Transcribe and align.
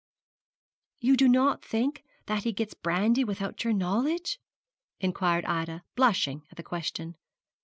'You 0.99 1.15
do 1.15 1.29
not 1.29 1.63
think 1.63 2.03
that 2.25 2.41
he 2.41 2.53
gets 2.53 2.73
brandy 2.73 3.23
without 3.23 3.63
your 3.63 3.71
knowledge?' 3.71 4.39
inquired 4.99 5.45
Ida, 5.45 5.83
blushing 5.95 6.41
at 6.49 6.57
the 6.57 6.63
question. 6.63 7.17